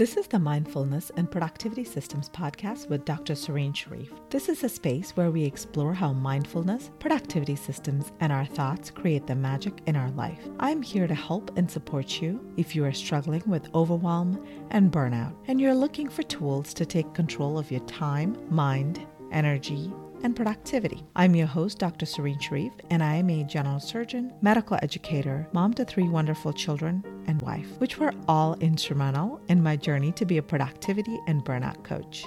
[0.00, 3.34] This is the Mindfulness and Productivity Systems podcast with Dr.
[3.34, 4.10] Serene Sharif.
[4.30, 9.26] This is a space where we explore how mindfulness, productivity systems, and our thoughts create
[9.26, 10.48] the magic in our life.
[10.58, 15.34] I'm here to help and support you if you are struggling with overwhelm and burnout,
[15.48, 19.92] and you're looking for tools to take control of your time, mind, energy,
[20.22, 21.04] and productivity.
[21.16, 22.06] I'm your host, Dr.
[22.06, 27.04] Serene Sharif, and I am a general surgeon, medical educator, mom to three wonderful children,
[27.30, 31.82] and wife, which were all instrumental in my journey to be a productivity and burnout
[31.84, 32.26] coach.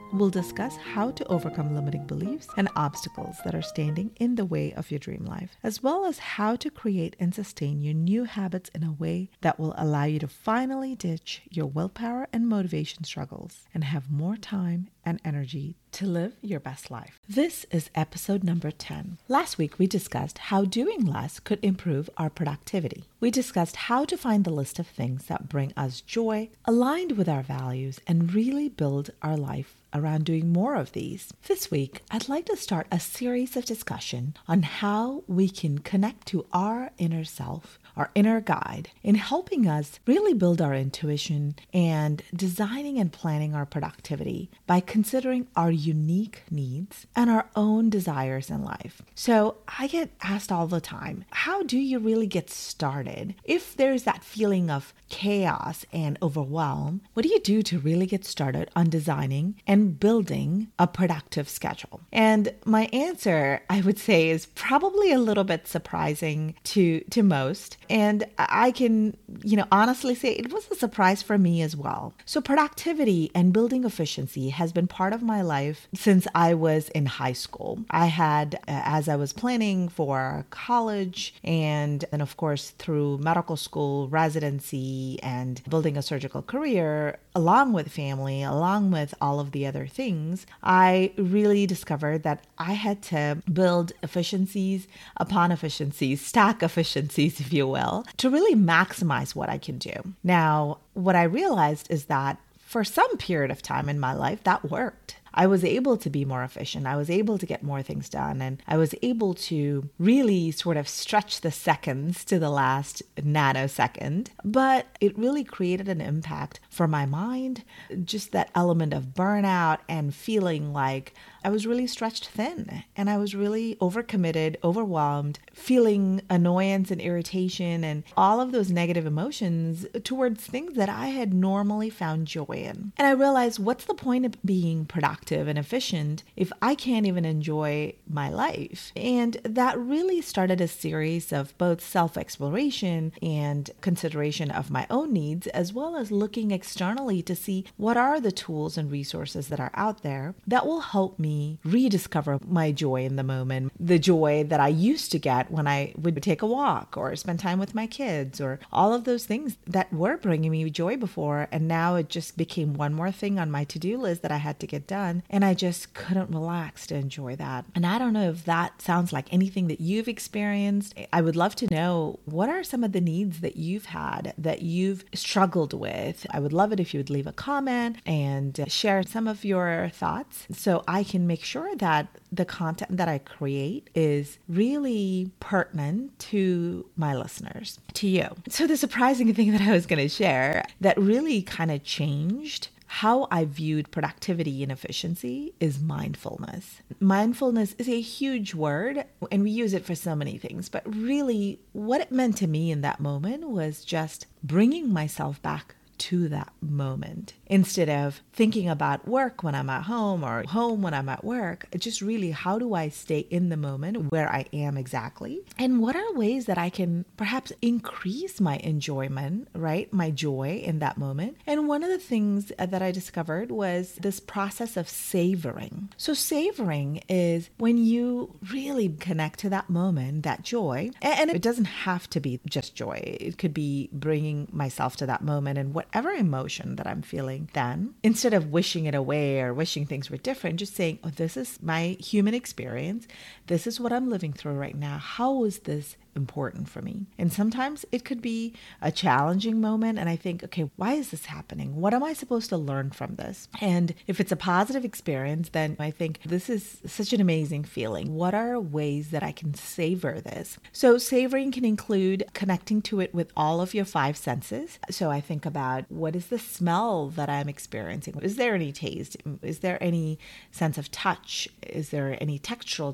[0.13, 4.73] We'll discuss how to overcome limiting beliefs and obstacles that are standing in the way
[4.73, 8.69] of your dream life, as well as how to create and sustain your new habits
[8.75, 13.67] in a way that will allow you to finally ditch your willpower and motivation struggles
[13.73, 17.19] and have more time and energy to live your best life.
[17.27, 19.17] This is episode number 10.
[19.27, 23.05] Last week, we discussed how doing less could improve our productivity.
[23.19, 27.29] We discussed how to find the list of things that bring us joy, aligned with
[27.29, 31.33] our values, and really build our life around doing more of these.
[31.47, 36.27] This week, I'd like to start a series of discussion on how we can connect
[36.27, 42.23] to our inner self our inner guide, in helping us really build our intuition and
[42.35, 48.63] designing and planning our productivity by considering our unique needs and our own desires in
[48.63, 49.01] life.
[49.15, 53.35] So I get asked all the time, how do you really get started?
[53.43, 58.25] If there's that feeling of chaos and overwhelm, what do you do to really get
[58.25, 62.01] started on designing and building a productive schedule?
[62.11, 67.77] And my answer, I would say, is probably a little bit surprising to, to most.
[67.89, 72.13] And I can, you know, honestly say it was a surprise for me as well.
[72.25, 77.05] So, productivity and building efficiency has been part of my life since I was in
[77.05, 77.79] high school.
[77.89, 83.57] I had, uh, as I was planning for college, and then, of course, through medical
[83.57, 89.65] school, residency, and building a surgical career, along with family, along with all of the
[89.65, 94.87] other things, I really discovered that I had to build efficiencies
[95.17, 99.93] upon efficiencies, stack efficiencies, if you will to really maximize what I can do.
[100.23, 104.69] Now, what I realized is that for some period of time in my life, that
[104.69, 105.17] worked.
[105.33, 106.85] I was able to be more efficient.
[106.85, 108.41] I was able to get more things done.
[108.41, 114.27] And I was able to really sort of stretch the seconds to the last nanosecond.
[114.43, 117.63] But it really created an impact for my mind,
[118.03, 123.17] just that element of burnout and feeling like I was really stretched thin and I
[123.17, 130.45] was really overcommitted, overwhelmed, feeling annoyance and irritation and all of those negative emotions towards
[130.45, 132.93] things that I had normally found joy in.
[132.97, 137.25] And I realized what's the point of being productive and efficient if I can't even
[137.25, 138.91] enjoy my life?
[138.95, 145.11] And that really started a series of both self exploration and consideration of my own
[145.11, 149.59] needs, as well as looking externally to see what are the tools and resources that
[149.59, 151.30] are out there that will help me
[151.63, 155.93] rediscover my joy in the moment, the joy that I used to get when I
[155.97, 159.57] would take a walk or spend time with my kids or all of those things
[159.67, 161.47] that were bringing me joy before.
[161.51, 164.37] And now it just became one more thing on my to do list that I
[164.37, 165.23] had to get done.
[165.29, 167.65] And I just couldn't relax to enjoy that.
[167.75, 170.93] And I don't know if that sounds like anything that you've experienced.
[171.11, 174.61] I would love to know what are some of the needs that you've had that
[174.61, 176.25] you've struggled with.
[176.31, 179.89] I would love it if you would leave a comment and share some of your
[179.93, 186.17] thoughts so I can make sure that the content that I create is really pertinent
[186.19, 188.27] to my listeners, to you.
[188.49, 192.69] So, the surprising thing that I was going to share that really kind of changed
[192.95, 196.81] how I viewed productivity and efficiency is mindfulness.
[196.99, 201.61] Mindfulness is a huge word, and we use it for so many things, but really,
[201.71, 206.51] what it meant to me in that moment was just bringing myself back to that
[206.61, 211.23] moment instead of thinking about work when I'm at home or home when I'm at
[211.23, 211.67] work.
[211.77, 215.41] Just really, how do I stay in the moment where I am exactly?
[215.59, 219.93] And what are ways that I can perhaps increase my enjoyment, right?
[219.93, 221.37] My joy in that moment.
[221.45, 225.89] And one of the things that I discovered was this process of savoring.
[225.97, 230.89] So, savoring is when you really connect to that moment, that joy.
[231.01, 235.21] And it doesn't have to be just joy, it could be bringing myself to that
[235.23, 239.53] moment and what whatever emotion that I'm feeling then, instead of wishing it away or
[239.53, 243.07] wishing things were different, just saying, oh, this is my human experience.
[243.51, 244.97] This is what I'm living through right now.
[244.97, 247.05] How is this important for me.
[247.17, 249.99] And sometimes it could be a challenging moment.
[249.99, 251.75] And I think, okay, why is this happening?
[251.75, 253.47] What am I supposed to learn from this?
[253.59, 258.13] And if it's a positive experience, then I think this is such an amazing feeling.
[258.13, 260.57] What are ways that I can savor this?
[260.71, 264.79] So, savoring can include connecting to it with all of your five senses.
[264.89, 268.19] So, I think about what is the smell that I'm experiencing?
[268.21, 269.17] Is there any taste?
[269.41, 270.19] Is there any
[270.51, 271.47] sense of touch?
[271.63, 272.93] Is there any textural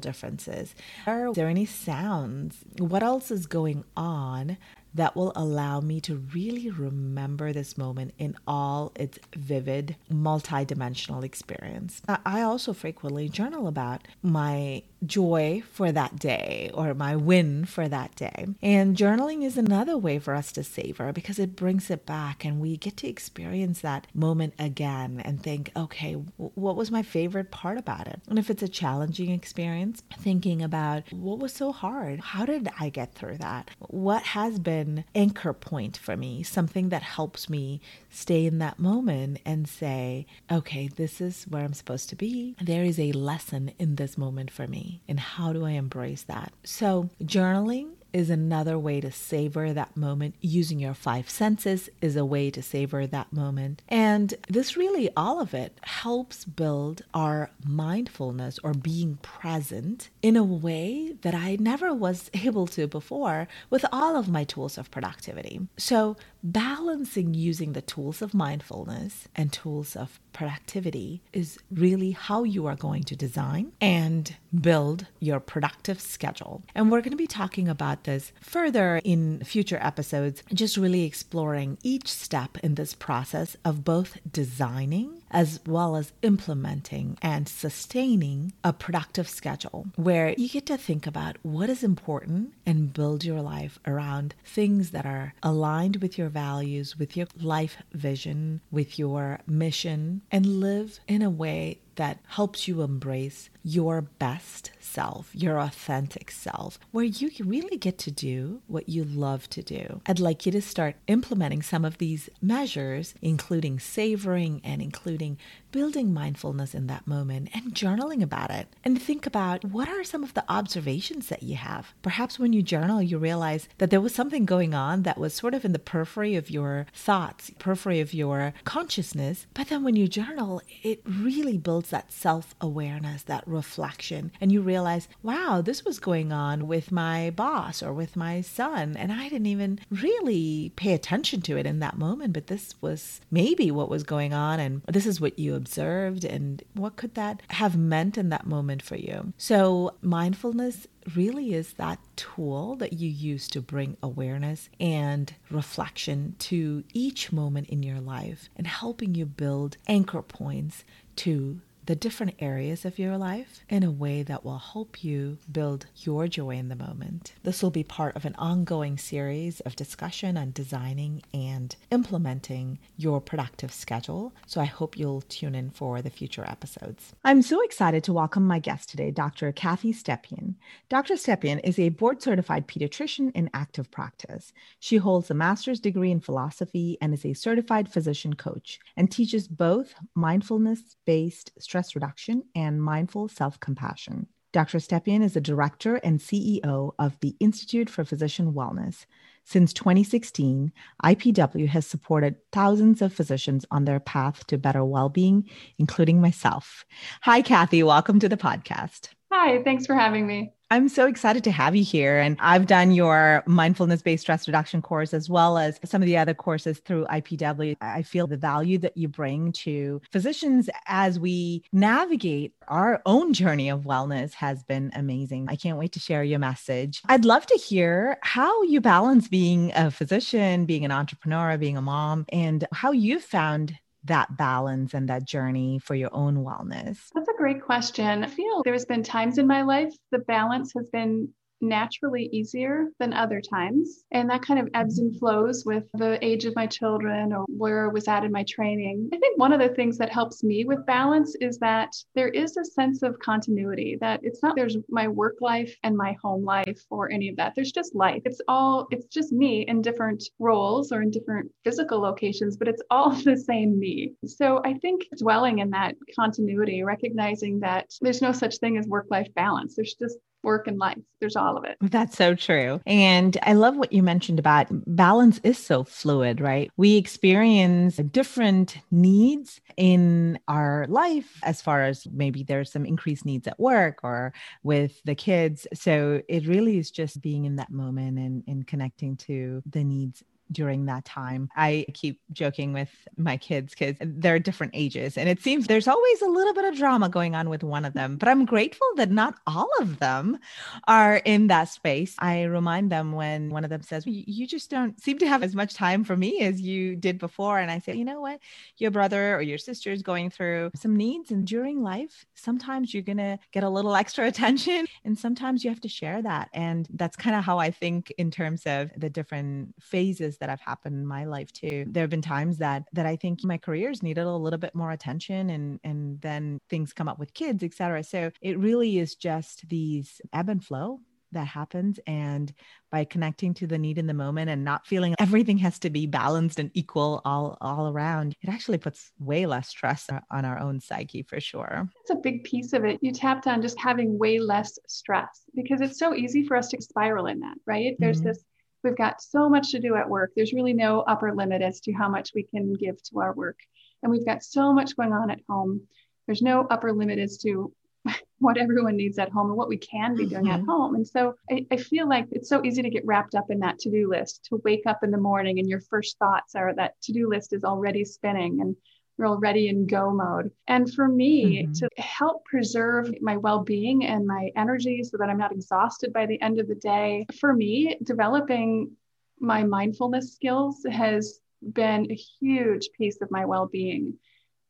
[1.06, 2.58] Are there any sounds?
[2.78, 4.58] What else is going on
[4.94, 12.02] that will allow me to really remember this moment in all its vivid, multidimensional experience.
[12.08, 18.16] I also frequently journal about my joy for that day or my win for that
[18.16, 18.48] day.
[18.62, 22.60] And journaling is another way for us to savor because it brings it back and
[22.60, 27.78] we get to experience that moment again and think, okay, what was my favorite part
[27.78, 28.22] about it?
[28.28, 32.20] And if it's a challenging experience, thinking about what was so hard?
[32.20, 33.70] How did I get through that?
[33.80, 36.44] What has been anchor point for me?
[36.44, 41.74] Something that helps me stay in that moment and say, okay, this is where I'm
[41.74, 42.56] supposed to be.
[42.62, 46.52] There is a lesson in this moment for me and how do I embrace that?
[46.64, 50.36] So, journaling is another way to savor that moment.
[50.42, 53.82] Using your five senses is a way to savor that moment.
[53.88, 60.44] And this really, all of it helps build our mindfulness or being present in a
[60.44, 65.62] way that I never was able to before with all of my tools of productivity.
[65.78, 72.68] So, balancing using the tools of mindfulness and tools of productivity is really how you
[72.68, 76.62] are going to design and build your productive schedule.
[76.76, 81.78] And we're going to be talking about this further in future episodes, just really exploring
[81.84, 88.72] each step in this process of both designing as well as implementing and sustaining a
[88.72, 93.80] productive schedule where you get to think about what is important and build your life
[93.86, 100.22] around things that are aligned with your values, with your life vision, with your mission,
[100.32, 106.80] and live in a way that helps you embrace your best self, your authentic self,
[106.92, 110.02] where you really get to do what you love to do.
[110.06, 115.38] I'd like you to start implementing some of these measures, including savoring and including
[115.72, 118.68] building mindfulness in that moment and journaling about it.
[118.84, 121.94] And think about what are some of the observations that you have.
[122.02, 125.54] Perhaps when you journal, you realize that there was something going on that was sort
[125.54, 129.48] of in the periphery of your thoughts, periphery of your consciousness.
[129.54, 134.32] But then when you journal, it really builds that self awareness, that reflection.
[134.40, 138.96] And you realize, wow, this was going on with my boss or with my son.
[138.98, 142.34] And I didn't even really pay attention to it in that moment.
[142.34, 144.60] But this was maybe what was going on.
[144.60, 148.82] And this is what you observed and what could that have meant in that moment
[148.82, 149.34] for you.
[149.38, 156.84] So, mindfulness really is that tool that you use to bring awareness and reflection to
[156.94, 160.84] each moment in your life and helping you build anchor points
[161.18, 165.86] to the different areas of your life in a way that will help you build
[165.96, 167.34] your joy in the moment.
[167.44, 173.22] This will be part of an ongoing series of discussion on designing and implementing your
[173.22, 174.34] productive schedule.
[174.46, 177.16] So I hope you'll tune in for the future episodes.
[177.24, 179.54] I'm so excited to welcome my guest today, Dr.
[179.54, 180.56] Kathy Stepien.
[180.90, 181.14] Dr.
[181.14, 184.52] Stepien is a board certified pediatrician in active practice.
[184.82, 189.48] She holds a master's degree in philosophy and is a certified physician coach and teaches
[189.48, 194.26] both mindfulness based stress reduction and mindful self compassion.
[194.52, 194.80] Dr.
[194.80, 199.06] Stepien is the director and CEO of the Institute for Physician Wellness.
[199.44, 200.72] Since 2016,
[201.04, 206.84] IPW has supported thousands of physicians on their path to better well being, including myself.
[207.22, 207.84] Hi, Kathy.
[207.84, 209.10] Welcome to the podcast.
[209.32, 210.57] Hi, thanks for having me.
[210.70, 212.20] I'm so excited to have you here.
[212.20, 216.18] And I've done your mindfulness based stress reduction course as well as some of the
[216.18, 217.78] other courses through IPW.
[217.80, 223.70] I feel the value that you bring to physicians as we navigate our own journey
[223.70, 225.48] of wellness has been amazing.
[225.50, 227.02] I can't wait to share your message.
[227.06, 231.82] I'd love to hear how you balance being a physician, being an entrepreneur, being a
[231.82, 237.00] mom, and how you've found that balance and that journey for your own wellness?
[237.14, 238.24] That's a great question.
[238.24, 241.30] I feel there's been times in my life the balance has been
[241.62, 244.04] naturally easier than other times.
[244.12, 247.90] And that kind of ebbs and flows with the age of my children or where
[247.90, 249.10] I was at in my training.
[249.14, 252.58] I think one of the things that helps me with balance is that there is
[252.58, 256.82] a sense of continuity, that it's not there's my work life and my home life
[256.90, 257.54] or any of that.
[257.56, 258.22] There's just life.
[258.26, 262.82] It's all, it's just me in different roles or in different physical locations, but it's
[262.90, 264.14] all the same me.
[264.26, 269.08] So I think dwelling in that continuity, recognizing that there's no such thing as work
[269.10, 270.98] life balance, there's just work and life.
[271.20, 271.76] There's all of it.
[271.82, 272.80] That's so true.
[272.88, 276.72] And I love what you mentioned about balance is so fluid, right?
[276.78, 283.46] We experience different needs in our life as far as maybe there's some increased needs
[283.46, 285.68] at work or with the kids.
[285.74, 290.24] So it really is just being in that moment and, and connecting to the needs
[290.52, 291.50] during that time.
[291.56, 296.22] I keep joking with my kids because they're different ages, and it seems there's always
[296.22, 298.18] a little bit of drama going on with one of them.
[298.18, 300.40] But I'm grateful that not all of them
[300.88, 302.16] are in that space.
[302.20, 305.56] I remind them when one of them says, You just don't seem to have as
[305.56, 307.60] much time for me as you did before.
[307.60, 308.40] And I say, You know what?
[308.78, 313.04] Your brother or your sister is going through some needs, and during life, sometimes you're
[313.04, 316.50] going to get a little extra attention, and sometimes you have to share that.
[316.54, 320.62] And that's kind of how I think in terms of the different phases that have
[320.62, 321.86] happened in my life too.
[321.88, 324.92] There have been times that that I think my careers needed a little bit more
[324.92, 328.04] attention and and then things come up with kids, etc.
[328.04, 331.00] So it really is just these ebb and flow
[331.32, 332.54] that happens and
[332.92, 336.06] by connecting to the need in the moment and not feeling everything has to be
[336.06, 340.80] balanced and equal all all around it actually puts way less stress on our own
[340.80, 344.40] psyche for sure it's a big piece of it you tapped on just having way
[344.40, 348.30] less stress because it's so easy for us to spiral in that right there's mm-hmm.
[348.30, 348.44] this
[348.84, 350.32] We've got so much to do at work.
[350.36, 353.60] There's really no upper limit as to how much we can give to our work.
[354.04, 355.82] And we've got so much going on at home.
[356.26, 357.74] There's no upper limit as to
[358.40, 360.62] what everyone needs at home and what we can be doing mm-hmm.
[360.62, 360.96] at home.
[360.96, 363.80] And so I, I, feel like it's so easy to get wrapped up in that
[363.80, 366.94] to do list, to wake up in the morning and your first thoughts are that
[367.04, 368.62] to do list is already spinning.
[368.62, 368.76] And
[369.18, 370.52] you're already in go mode.
[370.68, 371.74] And for me, mm-hmm.
[371.74, 376.26] to help preserve my well being and my energy so that I'm not exhausted by
[376.26, 378.92] the end of the day, for me, developing
[379.40, 381.40] my mindfulness skills has
[381.74, 384.18] been a huge piece of my well being.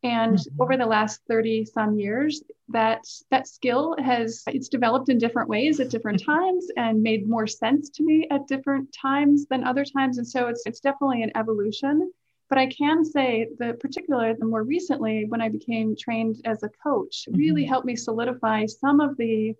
[0.04, 0.62] And mm-hmm.
[0.62, 5.80] over the last 30 some years, that that skill has it's developed in different ways
[5.80, 10.18] at different times and made more sense to me at different times than other times.
[10.18, 12.12] And so it's it's definitely an evolution.
[12.50, 16.70] But I can say that, particularly the more recently, when I became trained as a
[16.70, 17.70] coach, really mm-hmm.
[17.70, 19.54] helped me solidify some of the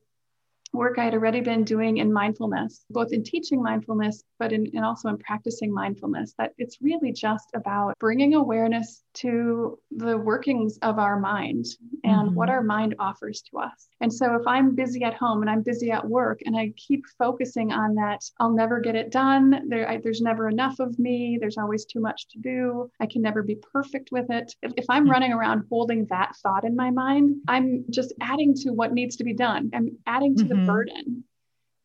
[0.74, 4.86] work I had already been doing in mindfulness, both in teaching mindfulness, but in, and
[4.86, 11.00] also in practicing mindfulness, that it's really just about bringing awareness to the workings of
[11.00, 11.66] our mind
[12.04, 12.36] and mm-hmm.
[12.36, 13.88] what our mind offers to us.
[14.02, 17.04] And so if I'm busy at home and I'm busy at work and I keep
[17.18, 19.68] focusing on that, I'll never get it done.
[19.68, 21.38] There, I, there's never enough of me.
[21.40, 22.92] There's always too much to do.
[23.00, 24.54] I can never be perfect with it.
[24.62, 25.12] If, if I'm mm-hmm.
[25.12, 29.24] running around holding that thought in my mind, I'm just adding to what needs to
[29.24, 29.72] be done.
[29.74, 30.66] I'm adding to mm-hmm.
[30.66, 31.24] the burden.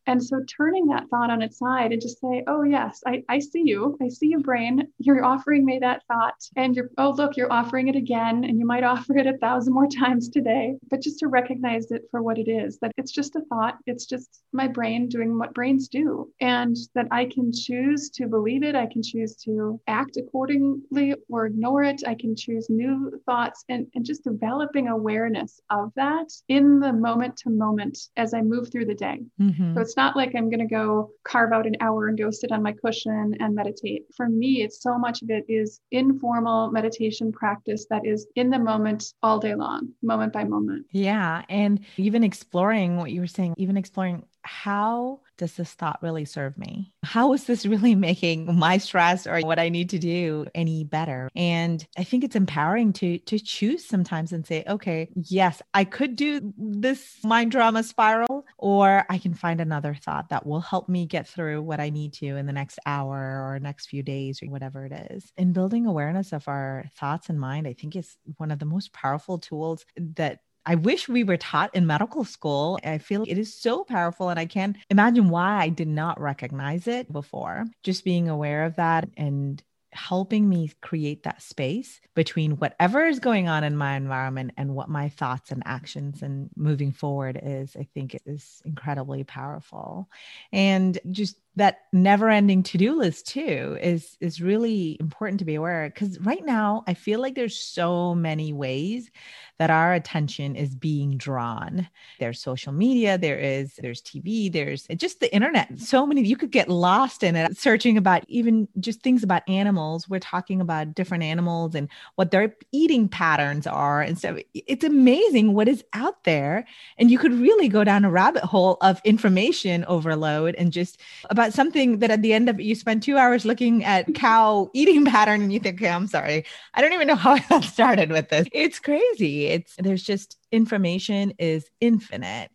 [0.05, 3.39] And so turning that thought on its side and just say, oh, yes, I, I
[3.39, 3.97] see you.
[4.01, 4.87] I see you, brain.
[4.97, 6.35] You're offering me that thought.
[6.55, 8.43] And you're, oh, look, you're offering it again.
[8.43, 10.75] And you might offer it a thousand more times today.
[10.89, 13.77] But just to recognize it for what it is that it's just a thought.
[13.85, 16.31] It's just my brain doing what brains do.
[16.41, 18.75] And that I can choose to believe it.
[18.75, 22.03] I can choose to act accordingly or ignore it.
[22.05, 27.37] I can choose new thoughts and, and just developing awareness of that in the moment
[27.37, 29.19] to moment as I move through the day.
[29.39, 29.75] Mm-hmm.
[29.75, 32.31] So it's it's not like I'm going to go carve out an hour and go
[32.31, 34.05] sit on my cushion and meditate.
[34.17, 38.57] For me, it's so much of it is informal meditation practice that is in the
[38.57, 40.87] moment all day long, moment by moment.
[40.89, 41.43] Yeah.
[41.47, 46.57] And even exploring what you were saying, even exploring how does this thought really serve
[46.57, 46.93] me?
[47.03, 51.29] How is this really making my stress or what I need to do any better?
[51.35, 56.15] And I think it's empowering to to choose sometimes and say, okay, yes, I could
[56.15, 61.05] do this mind drama spiral, or I can find another thought that will help me
[61.05, 64.49] get through what I need to in the next hour or next few days or
[64.49, 65.31] whatever it is.
[65.37, 68.93] And building awareness of our thoughts and mind, I think is one of the most
[68.93, 72.79] powerful tools that I wish we were taught in medical school.
[72.83, 76.87] I feel it is so powerful, and I can't imagine why I did not recognize
[76.87, 77.65] it before.
[77.83, 83.47] Just being aware of that and helping me create that space between whatever is going
[83.47, 87.87] on in my environment and what my thoughts and actions and moving forward is, I
[87.93, 90.09] think is incredibly powerful.
[90.51, 95.89] And just that never ending to-do list too is is really important to be aware
[95.89, 99.11] because right now i feel like there's so many ways
[99.59, 101.87] that our attention is being drawn.
[102.19, 105.79] There's social media there is there's tv there's just the internet.
[105.79, 110.09] So many you could get lost in it searching about even just things about animals.
[110.09, 115.53] We're talking about different animals and what their eating patterns are and so it's amazing
[115.53, 116.65] what is out there
[116.97, 121.42] and you could really go down a rabbit hole of information overload and just about
[121.43, 124.69] about something that at the end of it, you spend two hours looking at cow
[124.73, 126.45] eating pattern and you think, okay, I'm sorry.
[126.73, 128.47] I don't even know how I got started with this.
[128.53, 129.47] It's crazy.
[129.47, 132.49] It's there's just information is infinite.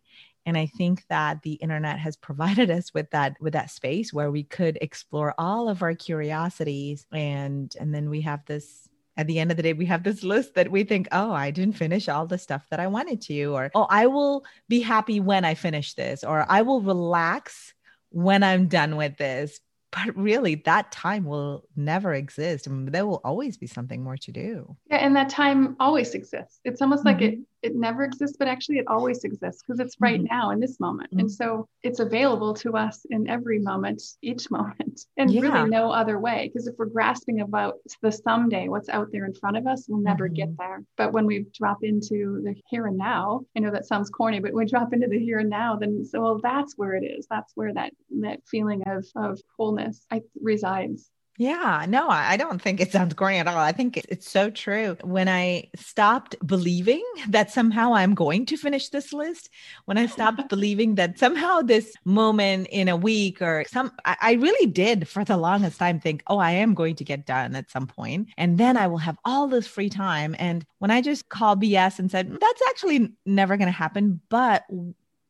[0.45, 4.31] And I think that the internet has provided us with that with that space where
[4.31, 9.37] we could explore all of our curiosities and and then we have this at the
[9.37, 12.07] end of the day, we have this list that we think, oh, I didn't finish
[12.07, 15.55] all the stuff that I wanted to, or oh, I will be happy when I
[15.55, 17.73] finish this, or I will relax
[18.09, 19.59] when I'm done with this.
[19.91, 22.67] But really, that time will never exist.
[22.67, 24.77] I mean, there will always be something more to do.
[24.89, 26.59] Yeah, and that time always exists.
[26.63, 27.21] It's almost mm-hmm.
[27.21, 30.33] like it it never exists, but actually it always exists because it's right mm-hmm.
[30.33, 31.09] now in this moment.
[31.11, 31.19] Mm-hmm.
[31.19, 35.41] And so it's available to us in every moment, each moment, and yeah.
[35.41, 36.49] really no other way.
[36.51, 40.01] Because if we're grasping about the someday, what's out there in front of us, we'll
[40.01, 40.35] never mm-hmm.
[40.35, 40.83] get there.
[40.97, 44.53] But when we drop into the here and now, I know that sounds corny, but
[44.53, 47.27] when we drop into the here and now, then so well, that's where it is.
[47.29, 51.09] That's where that that feeling of of wholeness I, resides.
[51.39, 53.57] Yeah, no, I don't think it sounds corny at all.
[53.57, 54.97] I think it's so true.
[55.03, 59.49] When I stopped believing that somehow I'm going to finish this list,
[59.85, 64.69] when I stopped believing that somehow this moment in a week or some, I really
[64.69, 67.87] did for the longest time think, oh, I am going to get done at some
[67.87, 70.35] point, And then I will have all this free time.
[70.39, 74.65] And when I just called BS and said, that's actually never going to happen, but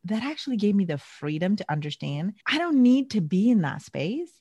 [0.06, 3.84] that actually gave me the freedom to understand I don't need to be in that
[3.84, 4.32] space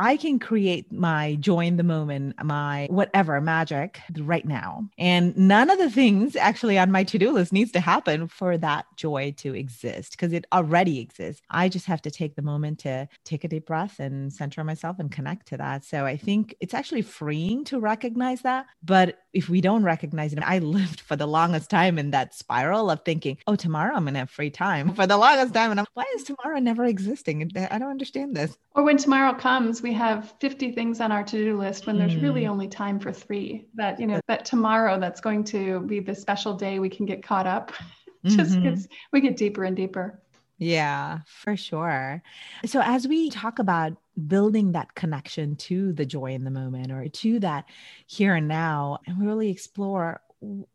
[0.00, 4.88] I can create my joy in the moment, my whatever magic right now.
[4.96, 8.56] And none of the things actually on my to do list needs to happen for
[8.58, 11.42] that joy to exist because it already exists.
[11.50, 14.98] I just have to take the moment to take a deep breath and center myself
[14.98, 15.84] and connect to that.
[15.84, 18.66] So I think it's actually freeing to recognize that.
[18.82, 22.90] But if we don't recognize it, I lived for the longest time in that spiral
[22.90, 25.70] of thinking, oh, tomorrow I'm going to have free time for the longest time.
[25.70, 27.50] And I'm, why is tomorrow never existing?
[27.70, 28.56] I don't understand this.
[28.74, 32.22] Or when tomorrow comes, we have 50 things on our to-do list when there's mm.
[32.22, 36.14] really only time for three that you know that tomorrow that's going to be the
[36.14, 37.72] special day we can get caught up
[38.24, 38.64] just mm-hmm.
[38.64, 40.20] gets we get deeper and deeper
[40.60, 42.20] yeah, for sure.
[42.66, 43.92] So, as we talk about
[44.26, 47.66] building that connection to the joy in the moment or to that
[48.08, 50.20] here and now, and we really explore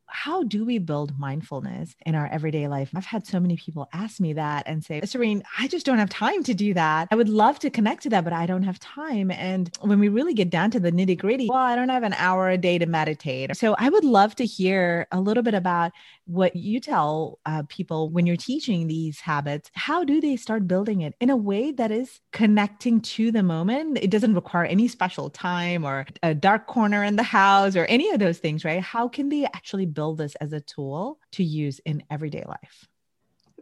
[0.07, 2.91] how do we build mindfulness in our everyday life?
[2.95, 6.09] I've had so many people ask me that and say, Serene, I just don't have
[6.09, 7.07] time to do that.
[7.11, 9.31] I would love to connect to that, but I don't have time.
[9.31, 12.13] And when we really get down to the nitty gritty, well, I don't have an
[12.13, 13.55] hour a day to meditate.
[13.57, 15.91] So I would love to hear a little bit about
[16.25, 19.69] what you tell uh, people when you're teaching these habits.
[19.73, 23.97] How do they start building it in a way that is connecting to the moment?
[24.01, 28.09] It doesn't require any special time or a dark corner in the house or any
[28.11, 28.81] of those things, right?
[28.81, 32.87] How can they actually build this as a tool to use in everyday life?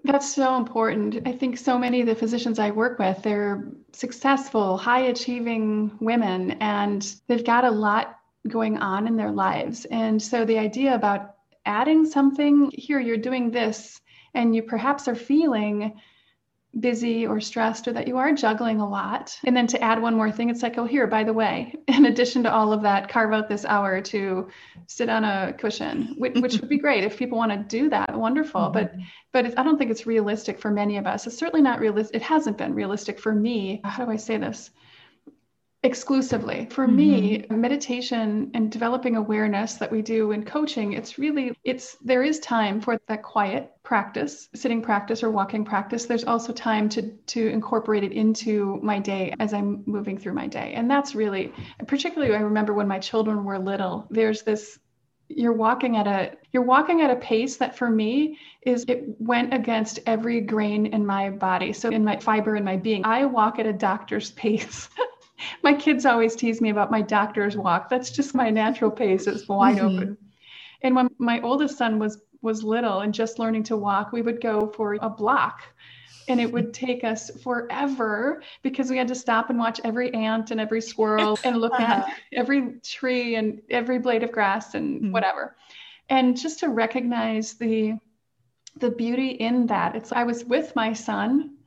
[0.04, 1.28] That's so important.
[1.28, 6.52] I think so many of the physicians I work with, they're successful, high achieving women,
[6.60, 8.18] and they've got a lot
[8.48, 9.86] going on in their lives.
[9.86, 14.02] And so the idea about adding something here, you're doing this,
[14.34, 16.00] and you perhaps are feeling
[16.80, 19.38] busy or stressed or that you are juggling a lot.
[19.44, 22.06] And then to add one more thing, it's like, oh, here, by the way, in
[22.06, 24.48] addition to all of that, carve out this hour to
[24.88, 28.18] sit on a cushion, which, which would be great if people want to do that.
[28.18, 28.62] Wonderful.
[28.62, 28.74] Mm-hmm.
[28.74, 28.94] But
[29.34, 31.26] but I don't think it's realistic for many of us.
[31.26, 32.18] It's certainly not realistic.
[32.18, 33.80] It hasn't been realistic for me.
[33.86, 34.72] How do I say this?
[35.84, 36.68] Exclusively.
[36.70, 36.96] For mm-hmm.
[36.96, 42.40] me meditation and developing awareness that we do in coaching it's really it's there is
[42.40, 46.06] time for that quiet practice sitting practice or walking practice.
[46.06, 50.48] There's also time to to incorporate it into my day as i'm moving through my
[50.48, 50.74] day.
[50.74, 51.52] And that's really
[51.88, 54.78] particularly i remember when my children were little there's this
[55.30, 59.54] you're walking at a you're walking at a pace that for me is it went
[59.54, 61.74] against every grain in my body.
[61.74, 64.90] So in my fiber in my being i walk at a doctor's pace
[65.64, 67.90] my kids always tease me about my doctor's walk.
[67.90, 69.28] That's just my natural pace.
[69.28, 69.98] It's wide mm-hmm.
[69.98, 70.18] open.
[70.82, 74.42] And when my oldest son was was little and just learning to walk, we would
[74.42, 75.62] go for a block.
[76.28, 80.52] And it would take us forever because we had to stop and watch every ant
[80.52, 82.14] and every squirrel and look at uh-huh.
[82.34, 85.12] every tree and every blade of grass and mm-hmm.
[85.12, 85.56] whatever.
[86.10, 87.98] And just to recognize the
[88.78, 89.96] the beauty in that.
[89.96, 91.58] It's I was with my son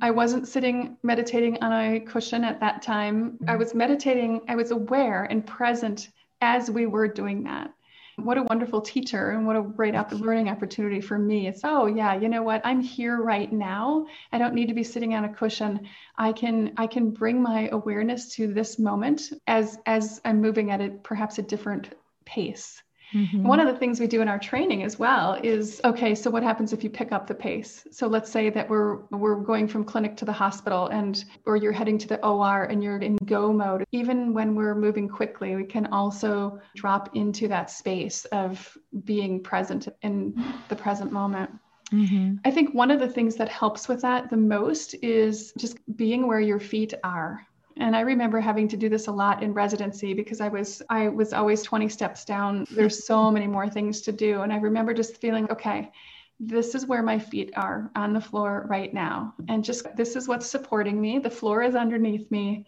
[0.00, 3.38] I wasn't sitting meditating on a cushion at that time.
[3.46, 6.08] I was meditating, I was aware and present
[6.40, 7.72] as we were doing that.
[8.16, 11.46] What a wonderful teacher and what a great learning opportunity for me.
[11.46, 12.60] It's, oh yeah, you know what?
[12.64, 14.06] I'm here right now.
[14.32, 15.88] I don't need to be sitting on a cushion.
[16.18, 20.80] I can I can bring my awareness to this moment as as I'm moving at
[20.80, 21.94] it perhaps a different
[22.26, 22.82] pace.
[23.12, 23.42] Mm-hmm.
[23.42, 26.42] One of the things we do in our training as well is okay, so what
[26.42, 27.86] happens if you pick up the pace?
[27.90, 31.72] So let's say that we're we're going from clinic to the hospital and or you're
[31.72, 33.84] heading to the OR and you're in go mode.
[33.92, 39.88] Even when we're moving quickly, we can also drop into that space of being present
[40.02, 40.34] in
[40.68, 41.50] the present moment.
[41.92, 42.36] Mm-hmm.
[42.44, 46.26] I think one of the things that helps with that the most is just being
[46.26, 47.44] where your feet are.
[47.76, 51.08] And I remember having to do this a lot in residency because I was I
[51.08, 52.66] was always 20 steps down.
[52.70, 54.42] There's so many more things to do.
[54.42, 55.90] And I remember just feeling, okay,
[56.38, 59.34] this is where my feet are on the floor right now.
[59.48, 61.18] And just this is what's supporting me.
[61.18, 62.66] The floor is underneath me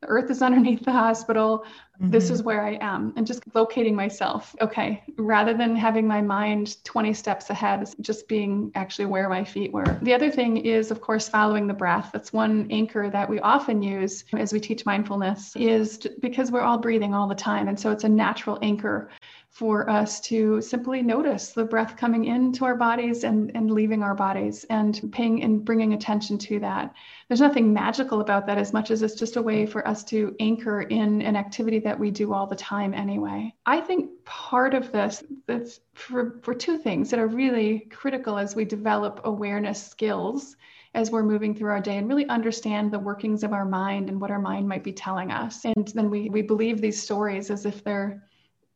[0.00, 1.64] the earth is underneath the hospital.
[2.00, 2.10] Mm-hmm.
[2.10, 3.12] This is where I am.
[3.16, 4.56] And just locating myself.
[4.60, 5.02] Okay.
[5.18, 9.98] Rather than having my mind 20 steps ahead, just being actually where my feet were.
[10.00, 12.10] The other thing is, of course, following the breath.
[12.12, 16.78] That's one anchor that we often use as we teach mindfulness, is because we're all
[16.78, 17.68] breathing all the time.
[17.68, 19.10] And so it's a natural anchor
[19.50, 24.14] for us to simply notice the breath coming into our bodies and, and leaving our
[24.14, 26.94] bodies and paying and bringing attention to that.
[27.28, 30.34] There's nothing magical about that as much as it's just a way for us to
[30.38, 33.52] anchor in an activity that we do all the time anyway.
[33.66, 38.54] I think part of this that's for, for two things that are really critical as
[38.54, 40.56] we develop awareness skills
[40.94, 44.20] as we're moving through our day and really understand the workings of our mind and
[44.20, 45.64] what our mind might be telling us.
[45.64, 48.22] And then we, we believe these stories as if they're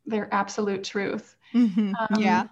[0.06, 1.36] their absolute truth.
[1.54, 1.92] Mm-hmm.
[1.98, 2.44] Um, yeah.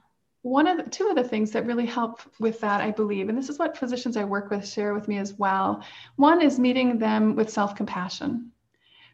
[0.43, 3.39] One of the two of the things that really help with that, I believe, and
[3.39, 5.85] this is what physicians I work with share with me as well.
[6.17, 8.52] One is meeting them with self compassion.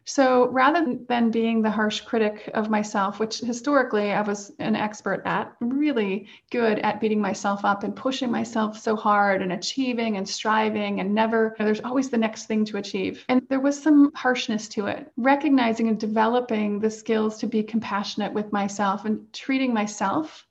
[0.05, 5.21] So rather than being the harsh critic of myself, which historically I was an expert
[5.25, 10.27] at, really good at beating myself up and pushing myself so hard and achieving and
[10.27, 13.23] striving and never, you know, there's always the next thing to achieve.
[13.29, 15.11] And there was some harshness to it.
[15.15, 20.47] Recognizing and developing the skills to be compassionate with myself and treating myself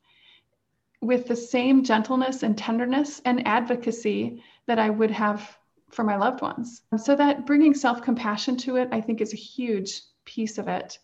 [1.01, 5.58] with the same gentleness and tenderness and advocacy that I would have
[5.91, 6.83] for my loved ones.
[6.97, 10.99] So that bringing self-compassion to it, I think is a huge piece of it.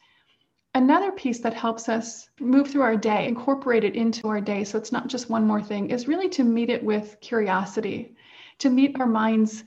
[0.74, 4.76] Another piece that helps us move through our day, incorporate it into our day, so
[4.76, 8.16] it's not just one more thing, is really to meet it with curiosity,
[8.58, 9.64] to meet our minds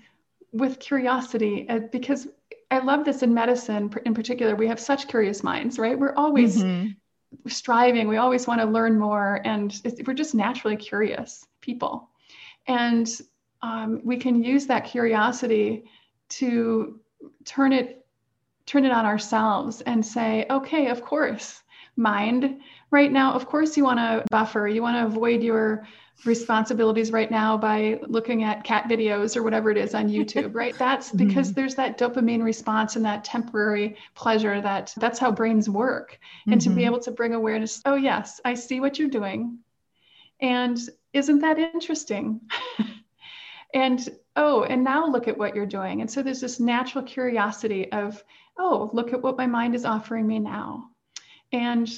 [0.51, 2.27] with curiosity, uh, because
[2.69, 4.55] I love this in medicine in particular.
[4.55, 5.97] We have such curious minds, right?
[5.97, 6.91] We're always mm-hmm.
[7.47, 9.73] striving, we always want to learn more, and
[10.05, 12.09] we're just naturally curious people.
[12.67, 13.09] And
[13.61, 15.85] um, we can use that curiosity
[16.29, 16.99] to
[17.45, 18.05] turn it
[18.65, 21.63] turn it on ourselves and say okay of course
[21.95, 22.59] mind
[22.91, 25.87] right now of course you want to buffer you want to avoid your
[26.25, 30.75] responsibilities right now by looking at cat videos or whatever it is on youtube right
[30.79, 31.27] that's mm-hmm.
[31.27, 36.59] because there's that dopamine response and that temporary pleasure that that's how brains work and
[36.59, 36.69] mm-hmm.
[36.69, 36.87] to be mm-hmm.
[36.87, 39.57] able to bring awareness oh yes i see what you're doing
[40.39, 40.77] and
[41.13, 42.41] isn't that interesting
[43.73, 46.01] and oh and now look at what you're doing.
[46.01, 48.23] And so there's this natural curiosity of
[48.57, 50.89] oh look at what my mind is offering me now.
[51.51, 51.89] And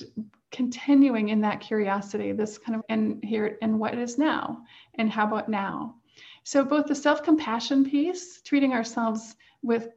[0.51, 4.63] continuing in that curiosity this kind of and here and what is now?
[4.95, 5.95] And how about now?
[6.43, 9.89] So both the self-compassion piece treating ourselves with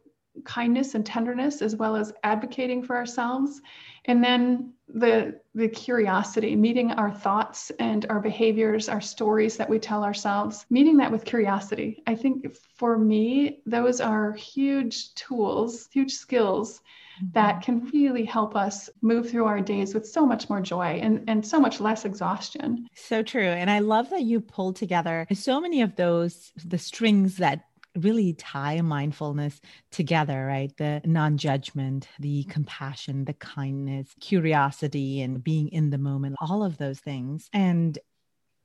[0.45, 3.61] kindness and tenderness as well as advocating for ourselves
[4.07, 9.79] and then the the curiosity meeting our thoughts and our behaviors our stories that we
[9.79, 16.13] tell ourselves meeting that with curiosity i think for me those are huge tools huge
[16.13, 16.81] skills
[17.17, 17.27] mm-hmm.
[17.33, 21.25] that can really help us move through our days with so much more joy and,
[21.29, 22.89] and so much less exhaustion.
[22.95, 23.43] So true.
[23.43, 27.65] And I love that you pulled together so many of those, the strings that
[27.97, 30.75] really tie mindfulness together, right?
[30.77, 36.79] The non judgment, the compassion, the kindness, curiosity, and being in the moment, all of
[36.79, 37.49] those things.
[37.53, 37.99] And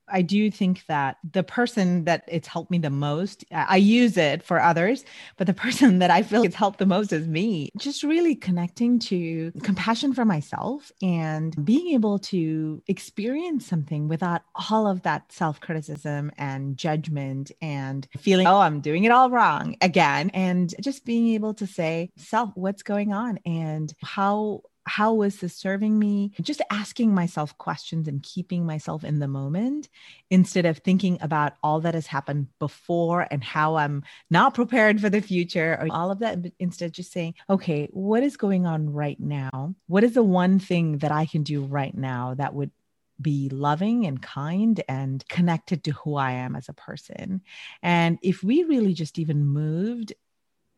[0.09, 4.43] I do think that the person that it's helped me the most, I use it
[4.43, 5.03] for others,
[5.37, 7.69] but the person that I feel it's helped the most is me.
[7.77, 14.87] Just really connecting to compassion for myself and being able to experience something without all
[14.87, 20.29] of that self criticism and judgment and feeling, oh, I'm doing it all wrong again.
[20.33, 25.55] And just being able to say, self, what's going on and how how was this
[25.55, 26.31] serving me?
[26.41, 29.89] Just asking myself questions and keeping myself in the moment
[30.29, 35.09] instead of thinking about all that has happened before and how I'm not prepared for
[35.09, 36.39] the future or all of that.
[36.59, 39.75] Instead, just saying, okay, what is going on right now?
[39.87, 42.71] What is the one thing that I can do right now that would
[43.19, 47.41] be loving and kind and connected to who I am as a person.
[47.81, 50.13] And if we really just even moved,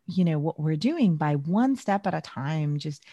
[0.08, 3.04] you know, what we're doing by one step at a time, just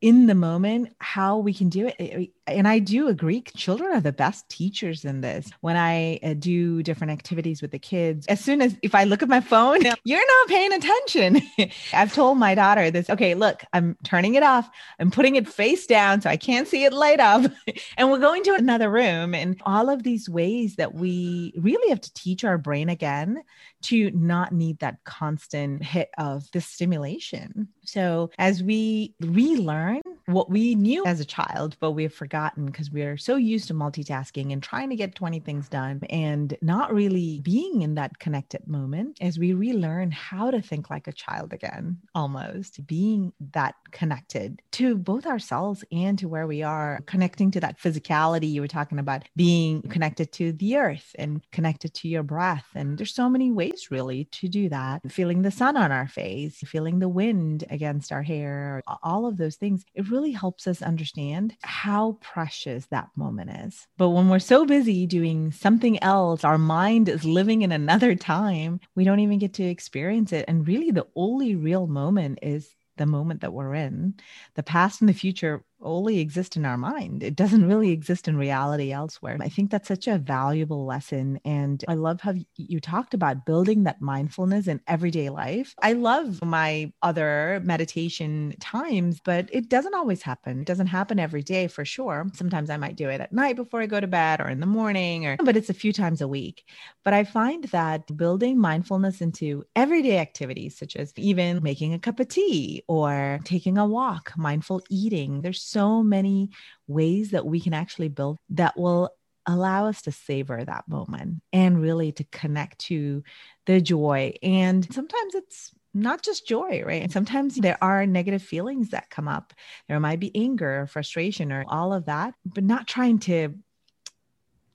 [0.00, 4.12] in the moment how we can do it and i do agree children are the
[4.12, 5.50] best teachers in this.
[5.60, 9.22] When i uh, do different activities with the kids as soon as if i look
[9.22, 11.40] at my phone you're not paying attention.
[11.92, 14.68] I've told my daughter this okay look i'm turning it off.
[14.98, 17.50] I'm putting it face down so i can't see it light up.
[17.98, 22.00] And we're going to another room and all of these ways that we really have
[22.00, 23.42] to teach our brain again
[23.82, 27.68] to not need that constant hit of the stimulation.
[27.84, 33.16] So as we relearn what we knew as a child, but we've forgotten because we're
[33.16, 37.82] so used to multitasking and trying to get 20 things done and not really being
[37.82, 42.84] in that connected moment as we relearn how to think like a child again, almost
[42.86, 48.50] being that connected to both ourselves and to where we are, connecting to that physicality
[48.50, 52.66] you were talking about, being connected to the earth and connected to your breath.
[52.74, 55.00] And there's so many ways really to do that.
[55.10, 59.56] Feeling the sun on our face, feeling the wind against our hair, all of those
[59.56, 59.84] things.
[59.94, 63.86] It really helps us understand how precious that moment is.
[63.96, 68.80] But when we're so busy doing something else, our mind is living in another time,
[68.94, 70.44] we don't even get to experience it.
[70.48, 74.14] And really, the only real moment is the moment that we're in.
[74.54, 77.22] The past and the future only exist in our mind.
[77.22, 79.38] It doesn't really exist in reality elsewhere.
[79.40, 81.40] I think that's such a valuable lesson.
[81.44, 85.74] And I love how you talked about building that mindfulness in everyday life.
[85.80, 90.60] I love my other meditation times, but it doesn't always happen.
[90.60, 92.26] It doesn't happen every day for sure.
[92.34, 94.66] Sometimes I might do it at night before I go to bed or in the
[94.66, 96.64] morning, or but it's a few times a week.
[97.04, 102.18] But I find that building mindfulness into everyday activities, such as even making a cup
[102.18, 106.50] of tea or taking a walk, mindful eating, there's so many
[106.86, 109.10] ways that we can actually build that will
[109.46, 113.22] allow us to savor that moment and really to connect to
[113.66, 114.32] the joy.
[114.42, 117.02] And sometimes it's not just joy, right?
[117.02, 119.54] And sometimes there are negative feelings that come up.
[119.88, 123.54] There might be anger, or frustration, or all of that, but not trying to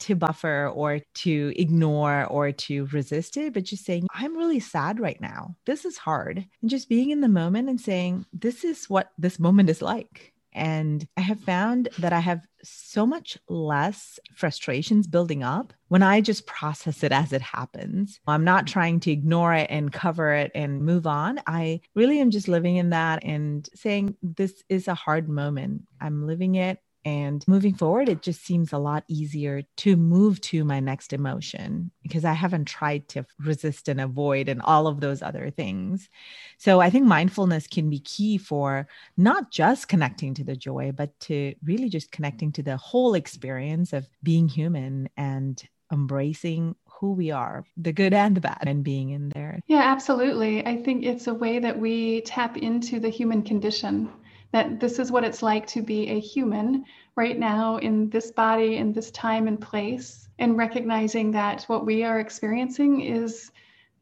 [0.02, 5.00] to buffer or to ignore or to resist it, but just saying, I'm really sad
[5.00, 5.56] right now.
[5.66, 6.44] This is hard.
[6.62, 10.31] And just being in the moment and saying, this is what this moment is like.
[10.54, 16.22] And I have found that I have so much less frustrations building up when I
[16.22, 18.20] just process it as it happens.
[18.28, 21.40] I'm not trying to ignore it and cover it and move on.
[21.48, 25.84] I really am just living in that and saying, this is a hard moment.
[26.00, 26.80] I'm living it.
[27.04, 31.90] And moving forward, it just seems a lot easier to move to my next emotion
[32.04, 36.10] because I haven't tried to resist and avoid and all of those other things.
[36.58, 38.88] So I think mindfulness can be key for
[39.18, 43.94] not just connecting to the joy, but to really just connecting to the whole experience
[43.94, 45.62] of being human and
[45.92, 49.60] embracing who we are, the good and the bad, and being in there.
[49.66, 50.66] Yeah, absolutely.
[50.66, 54.10] I think it's a way that we tap into the human condition
[54.52, 56.84] that this is what it's like to be a human
[57.16, 62.04] right now in this body, in this time and place, and recognizing that what we
[62.04, 63.52] are experiencing is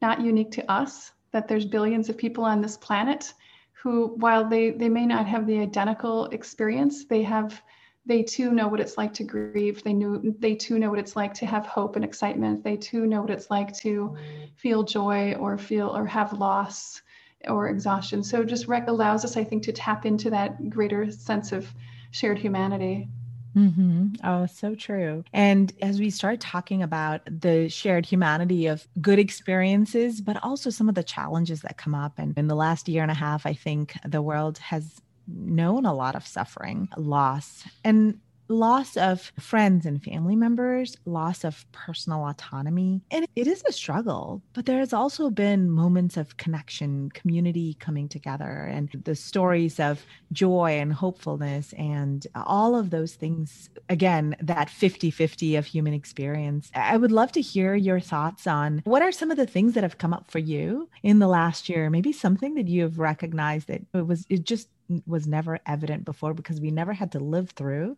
[0.02, 3.34] not unique to us, that there's billions of people on this planet
[3.72, 7.62] who, while they, they may not have the identical experience, they have
[8.06, 9.84] they too know what it's like to grieve.
[9.84, 12.64] They knew they too know what it's like to have hope and excitement.
[12.64, 14.16] They too know what it's like to
[14.56, 17.02] feel joy or feel or have loss
[17.48, 18.22] or exhaustion.
[18.22, 21.72] So just rec allows us, I think, to tap into that greater sense of
[22.10, 23.08] shared humanity.
[23.56, 24.08] Mm-hmm.
[24.22, 25.24] Oh, so true.
[25.32, 30.88] And as we start talking about the shared humanity of good experiences, but also some
[30.88, 32.18] of the challenges that come up.
[32.18, 35.94] And in the last year and a half, I think the world has known a
[35.94, 38.20] lot of suffering, loss, and
[38.50, 43.00] loss of friends and family members, loss of personal autonomy.
[43.10, 48.08] And it is a struggle, but there has also been moments of connection, community coming
[48.08, 53.70] together, and the stories of joy and hopefulness, and all of those things.
[53.88, 56.70] Again, that 50 50 of human experience.
[56.74, 59.84] I would love to hear your thoughts on what are some of the things that
[59.84, 63.68] have come up for you in the last year, maybe something that you have recognized
[63.68, 64.68] that it was, it just
[65.06, 67.96] was never evident before because we never had to live through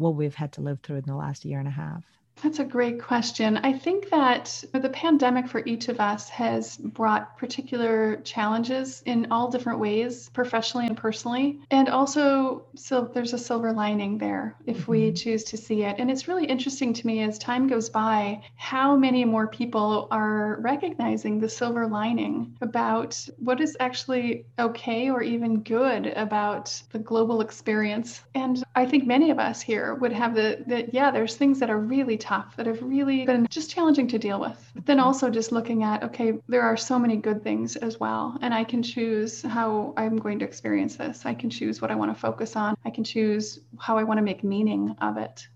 [0.00, 2.04] what we've had to live through in the last year and a half.
[2.42, 3.58] That's a great question.
[3.58, 9.50] I think that the pandemic for each of us has brought particular challenges in all
[9.50, 11.60] different ways, professionally and personally.
[11.70, 14.90] And also, so there's a silver lining there if mm-hmm.
[14.90, 15.96] we choose to see it.
[15.98, 20.58] And it's really interesting to me as time goes by how many more people are
[20.60, 27.42] recognizing the silver lining about what is actually okay or even good about the global
[27.42, 28.22] experience.
[28.34, 31.68] And I think many of us here would have the, that, yeah, there's things that
[31.68, 34.70] are really tough tough that have really been just challenging to deal with.
[34.76, 38.38] But then also just looking at, okay, there are so many good things as well.
[38.40, 41.26] And I can choose how I'm going to experience this.
[41.26, 42.76] I can choose what I want to focus on.
[42.84, 45.48] I can choose how I want to make meaning of it.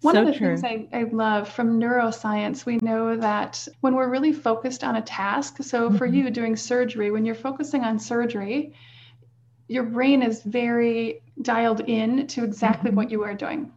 [0.00, 0.56] One so of the true.
[0.56, 5.02] things I, I, love from neuroscience, we know that when we're really focused on a
[5.02, 5.98] task, so mm-hmm.
[5.98, 8.74] for you doing surgery, when you're focusing on surgery,
[9.68, 12.96] your brain is very dialed in to exactly mm-hmm.
[12.96, 13.70] what you are doing.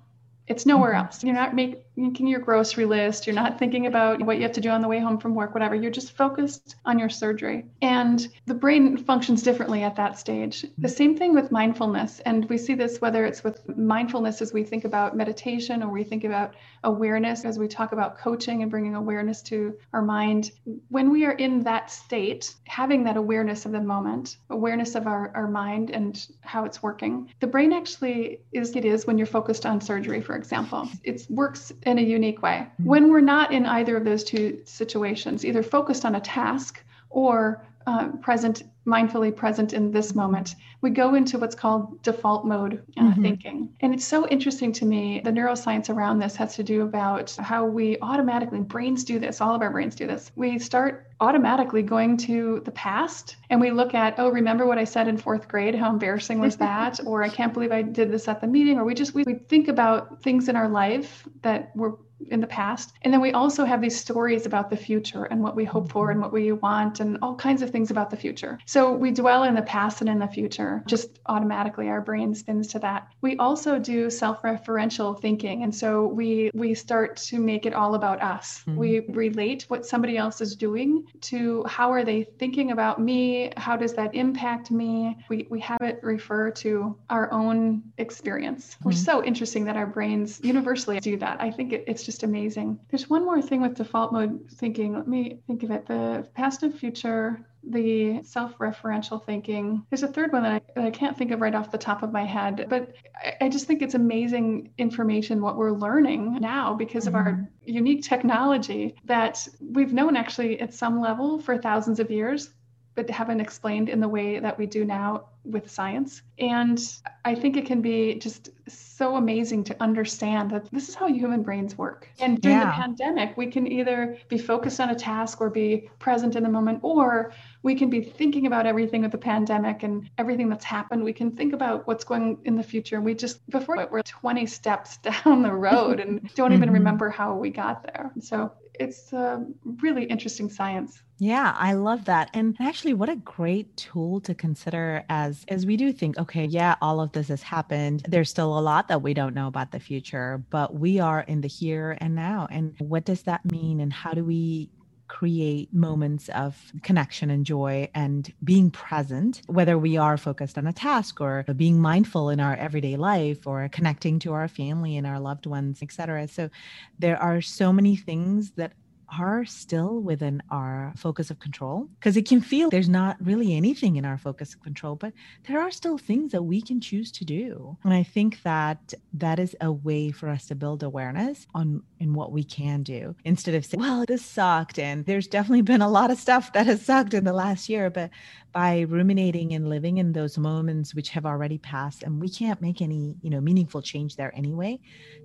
[0.48, 1.06] It's nowhere mm-hmm.
[1.06, 1.24] else.
[1.24, 1.54] You're not
[1.96, 3.28] making your grocery list.
[3.28, 5.54] You're not thinking about what you have to do on the way home from work,
[5.54, 5.76] whatever.
[5.76, 7.66] You're just focused on your surgery.
[7.82, 10.62] And the brain functions differently at that stage.
[10.62, 10.88] The mm-hmm.
[10.88, 12.20] same thing with mindfulness.
[12.22, 16.04] And we see this whether it's with mindfulness as we think about meditation or we
[16.04, 16.54] think about
[16.84, 20.52] awareness as we talk about coaching and bringing awareness to our mind.
[20.90, 25.32] When we are in that state, having that awareness of the moment, awareness of our,
[25.36, 29.66] our mind and how it's working, the brain actually is it is when you're focused
[29.66, 30.90] on surgery, for example.
[31.04, 32.66] It works in a unique way.
[32.66, 32.86] Mm-hmm.
[32.86, 37.66] When we're not in either of those two situations, either focused on a task or
[37.86, 43.04] uh, present mindfully present in this moment we go into what's called default mode uh,
[43.04, 43.22] mm-hmm.
[43.22, 43.70] thinking.
[43.80, 47.66] And it's so interesting to me the neuroscience around this has to do about how
[47.66, 50.30] we automatically brains do this all of our brains do this.
[50.36, 54.84] We start automatically going to the past and we look at oh remember what i
[54.84, 55.74] said in fourth grade?
[55.74, 57.00] How embarrassing was that?
[57.06, 58.78] Or i can't believe i did this at the meeting.
[58.78, 61.98] Or we just we, we think about things in our life that were
[62.30, 62.94] in the past.
[63.02, 66.12] And then we also have these stories about the future and what we hope for
[66.12, 68.60] and what we want and all kinds of things about the future.
[68.66, 72.68] So we dwell in the past and in the future, just automatically our brain spins
[72.70, 73.08] to that.
[73.22, 75.64] We also do self-referential thinking.
[75.64, 78.64] And so we we start to make it all about us.
[78.68, 78.78] Mm-hmm.
[78.78, 83.52] We relate what somebody else is doing to how are they thinking about me?
[83.58, 85.18] How does that impact me?
[85.30, 88.90] We we have it refer to our own experience, mm-hmm.
[88.90, 91.42] which is so interesting that our brains universally do that.
[91.42, 92.80] I think it, it's just just amazing.
[92.90, 94.94] There's one more thing with default mode thinking.
[94.94, 95.88] Let me think of it.
[95.88, 99.84] The past and future, the self-referential thinking.
[99.90, 102.04] There's a third one that I, that I, can't think of right off the top
[102.04, 106.76] of my head, but I, I just think it's amazing information what we're learning now
[106.76, 107.16] because mm-hmm.
[107.16, 107.46] of our mm-hmm.
[107.66, 112.52] unique technology that we've known actually at some level for thousands of years
[112.96, 116.22] but haven't explained in the way that we do now with science.
[116.40, 116.80] And
[117.26, 121.44] I think it can be just so amazing to understand that this is how human
[121.44, 122.10] brains work.
[122.20, 122.66] And during yeah.
[122.68, 126.50] the pandemic, we can either be focused on a task or be present in the
[126.50, 131.04] moment, or we can be thinking about everything with the pandemic and everything that's happened.
[131.04, 132.96] We can think about what's going in the future.
[132.96, 136.76] And we just, before we're 20 steps down the road and don't even mm-hmm.
[136.76, 138.12] remember how we got there.
[138.20, 139.46] So it's a
[139.82, 141.02] really interesting science.
[141.20, 142.30] Yeah, I love that.
[142.34, 146.76] And actually what a great tool to consider as as we do think, okay, yeah,
[146.82, 148.06] all of this has happened.
[148.08, 151.42] There's still a lot that we don't know about the future, but we are in
[151.42, 152.48] the here and now.
[152.52, 154.70] And what does that mean and how do we
[155.14, 160.74] create moments of connection and joy and being present, whether we are focused on a
[160.74, 165.20] task or being mindful in our everyday life or connecting to our family and our
[165.20, 166.28] loved ones, etc.
[166.28, 166.50] So
[166.98, 168.74] there are so many things that
[169.20, 173.96] are still within our focus of control because it can feel there's not really anything
[173.96, 175.14] in our focus of control but
[175.48, 177.78] there are still things that we can choose to do.
[177.84, 182.14] And i think that that is a way for us to build awareness on in
[182.14, 183.16] what we can do.
[183.24, 186.66] Instead of saying well this sucked and there's definitely been a lot of stuff that
[186.66, 188.10] has sucked in the last year but
[188.52, 192.82] by ruminating and living in those moments which have already passed and we can't make
[192.82, 194.80] any you know meaningful change there anyway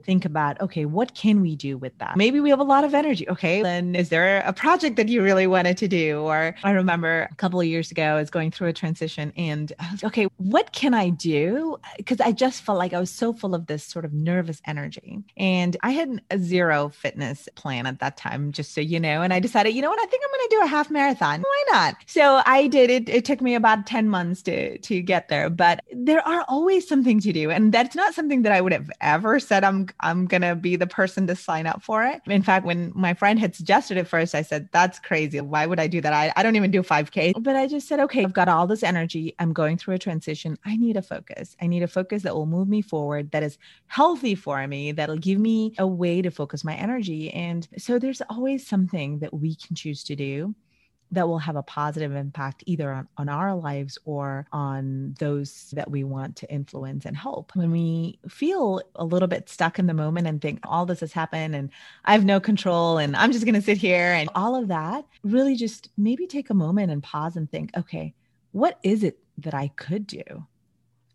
[0.04, 2.16] think about okay what can we do with that?
[2.16, 3.62] Maybe we have a lot of energy okay?
[3.62, 6.20] then is there a project that you really wanted to do?
[6.20, 9.72] Or i remember a couple of years ago i was going through a transition and
[10.04, 11.76] okay what can i do?
[11.96, 15.18] Because i just felt like i was so full of this sort of nervous energy.
[15.36, 19.32] And i had a zero fitness plan at that time just so you know and
[19.32, 20.00] i decided you know what?
[20.00, 21.42] I think i'm going to do a half marathon.
[21.42, 21.96] Why not?
[22.06, 23.08] So i did it.
[23.08, 27.20] It took me about 10 months to to get there but there are always something
[27.20, 30.54] to do and that's not something that i would have ever said i'm i'm gonna
[30.54, 32.20] be the person to sign up for it.
[32.26, 35.40] In fact when my friend had suggested it first, I said, that's crazy.
[35.40, 36.12] Why would I do that?
[36.12, 37.34] I, I don't even do 5K.
[37.42, 39.34] But I just said, okay, I've got all this energy.
[39.40, 40.56] I'm going through a transition.
[40.64, 41.56] I need a focus.
[41.60, 45.18] I need a focus that will move me forward, that is healthy for me, that'll
[45.18, 47.30] give me a way to focus my energy.
[47.32, 50.54] And so there's always something that we can choose to do
[51.10, 55.90] that will have a positive impact either on, on our lives or on those that
[55.90, 57.54] we want to influence and help.
[57.54, 61.12] When we feel a little bit stuck in the moment and think all this has
[61.12, 61.70] happened and
[62.04, 65.06] I have no control and I'm just going to sit here and all of that,
[65.22, 68.14] really just maybe take a moment and pause and think, okay,
[68.52, 70.22] what is it that I could do?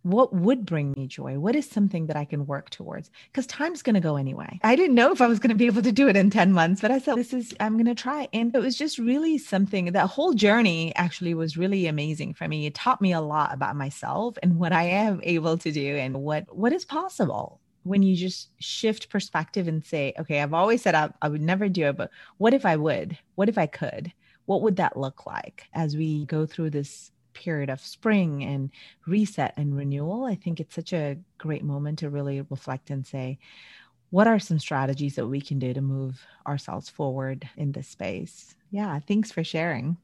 [0.04, 1.40] What would bring me joy?
[1.40, 3.10] What is something that I can work towards?
[3.32, 4.60] Because time's going to go anyway.
[4.64, 6.52] I didn't know if I was going to be able to do it in 10
[6.52, 8.28] months, but I said, this is, I'm going to try.
[8.34, 12.66] And it was just really something that whole journey actually was really amazing for me.
[12.66, 16.16] It taught me a lot about myself and what I am able to do and
[16.22, 20.96] what, what is possible when you just shift perspective and say, okay, I've always said
[20.96, 23.18] I, I would never do it, but what if I would?
[23.36, 24.12] What if I could?
[24.46, 28.72] What would that look like as we go through this period of spring and
[29.08, 33.40] reset and renewal, I think it's such a great moment to really reflect and say,
[34.10, 38.56] what are some strategies that we can do to move ourselves forward in this space?
[38.72, 39.98] Yeah, thanks for sharing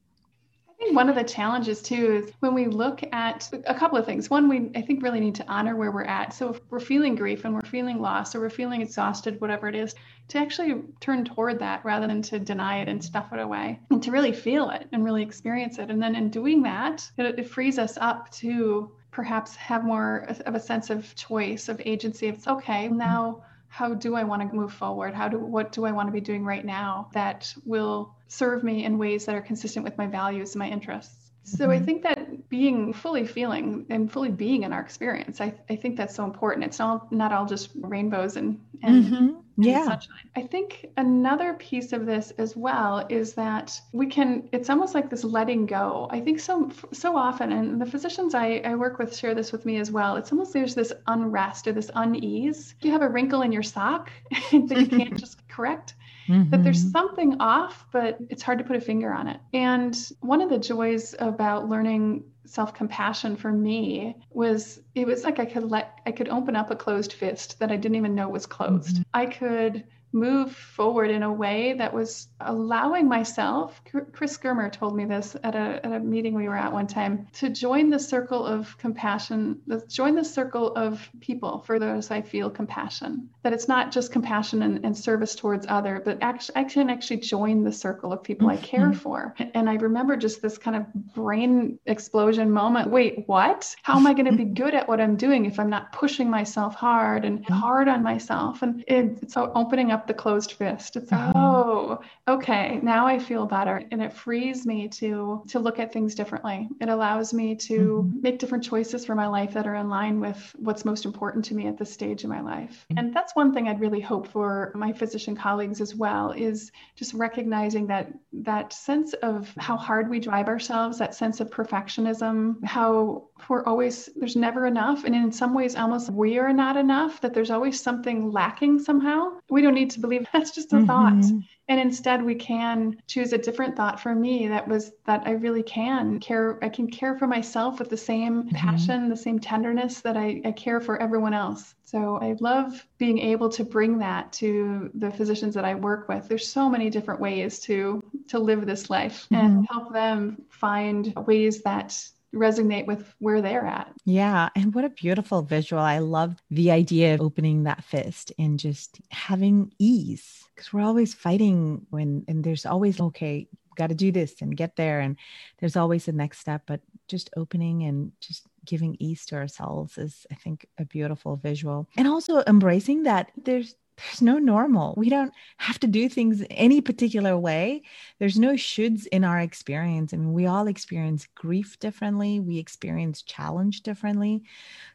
[0.79, 4.29] think one of the challenges too is when we look at a couple of things.
[4.29, 6.33] One, we I think really need to honor where we're at.
[6.33, 9.75] So if we're feeling grief and we're feeling lost or we're feeling exhausted, whatever it
[9.75, 9.93] is,
[10.29, 14.01] to actually turn toward that rather than to deny it and stuff it away and
[14.03, 15.89] to really feel it and really experience it.
[15.89, 20.55] And then in doing that, it, it frees us up to perhaps have more of
[20.55, 22.27] a sense of choice, of agency.
[22.27, 25.13] It's okay, now how do I want to move forward?
[25.13, 28.83] How do what do I want to be doing right now that will serve me
[28.83, 31.28] in ways that are consistent with my values and my interests?
[31.43, 31.71] So mm-hmm.
[31.71, 35.97] I think that being fully feeling and fully being in our experience, I, I think
[35.97, 36.65] that's so important.
[36.65, 39.85] It's not not all just rainbows and, and mm-hmm yeah.
[39.85, 40.29] sunshine.
[40.35, 45.09] I think another piece of this as well is that we can, it's almost like
[45.09, 46.07] this letting go.
[46.09, 49.65] I think so, so often, and the physicians I, I work with share this with
[49.65, 50.15] me as well.
[50.15, 52.75] It's almost there's this unrest or this unease.
[52.81, 54.11] You have a wrinkle in your sock
[54.51, 55.95] that you can't just correct.
[56.29, 56.51] Mm-hmm.
[56.51, 56.91] That there's mm-hmm.
[56.91, 59.39] something off, but it's hard to put a finger on it.
[59.53, 65.45] And one of the joys about learning self-compassion for me was it was like I
[65.45, 68.45] could let I could open up a closed fist that I didn't even know was
[68.45, 68.97] closed.
[68.97, 69.01] Mm-hmm.
[69.13, 73.81] I could move forward in a way that was allowing myself
[74.11, 77.27] chris germer told me this at a, at a meeting we were at one time
[77.33, 82.49] to join the circle of compassion join the circle of people for those i feel
[82.49, 83.29] compassion.
[83.43, 87.17] That it's not just compassion and, and service towards other but actually i can actually
[87.17, 88.63] join the circle of people mm-hmm.
[88.63, 89.35] i care for.
[89.53, 93.75] And i remember just this kind of brain explosion moment wait what?
[93.83, 96.29] How am i going to be good at what i'm doing if i'm not pushing
[96.29, 98.61] myself hard and hard on myself?
[98.61, 100.95] And it's opening up up the closed fist.
[100.95, 101.37] It's mm-hmm.
[101.37, 106.15] oh, okay, now I feel better, and it frees me to to look at things
[106.15, 106.69] differently.
[106.79, 108.21] It allows me to mm-hmm.
[108.21, 111.55] make different choices for my life that are in line with what's most important to
[111.55, 112.85] me at this stage in my life.
[112.91, 112.97] Mm-hmm.
[112.97, 117.13] And that's one thing I'd really hope for my physician colleagues as well is just
[117.13, 123.25] recognizing that that sense of how hard we drive ourselves, that sense of perfectionism, how
[123.47, 127.33] we're always there's never enough and in some ways almost we are not enough that
[127.33, 130.85] there's always something lacking somehow we don't need to believe that's just a mm-hmm.
[130.85, 135.31] thought and instead we can choose a different thought for me that was that i
[135.31, 138.55] really can care i can care for myself with the same mm-hmm.
[138.55, 143.19] passion the same tenderness that I, I care for everyone else so i love being
[143.19, 147.19] able to bring that to the physicians that i work with there's so many different
[147.19, 149.45] ways to to live this life mm-hmm.
[149.45, 151.97] and help them find ways that
[152.33, 153.91] resonate with where they're at.
[154.05, 154.49] Yeah.
[154.55, 155.81] And what a beautiful visual.
[155.81, 161.13] I love the idea of opening that fist and just having ease because we're always
[161.13, 164.99] fighting when, and there's always, okay, got to do this and get there.
[164.99, 165.17] And
[165.59, 170.27] there's always the next step, but just opening and just giving ease to ourselves is,
[170.31, 171.87] I think, a beautiful visual.
[171.97, 173.75] And also embracing that there's
[174.05, 174.93] there's no normal.
[174.97, 177.83] We don't have to do things any particular way.
[178.19, 180.13] There's no shoulds in our experience.
[180.13, 184.43] I mean, we all experience grief differently, we experience challenge differently.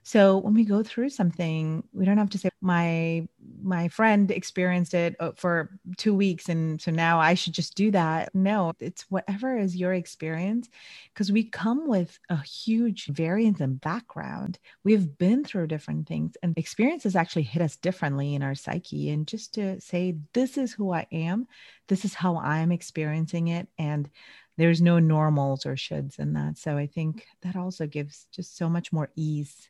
[0.02, 3.28] So when we go through something, we don't have to say, my
[3.62, 7.90] my friend experienced it uh, for two weeks and so now i should just do
[7.90, 10.68] that no it's whatever is your experience
[11.12, 16.56] because we come with a huge variance in background we've been through different things and
[16.56, 20.92] experiences actually hit us differently in our psyche and just to say this is who
[20.92, 21.46] i am
[21.88, 24.08] this is how i'm experiencing it and
[24.56, 28.68] there's no normals or shoulds in that so i think that also gives just so
[28.68, 29.68] much more ease